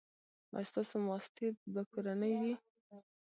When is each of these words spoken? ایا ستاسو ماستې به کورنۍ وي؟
ایا 0.55 0.67
ستاسو 0.71 0.95
ماستې 1.07 1.47
به 1.73 1.81
کورنۍ 1.91 2.33
وي؟ 2.41 2.55